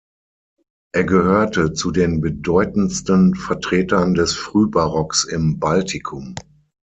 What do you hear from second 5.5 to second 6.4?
Baltikum.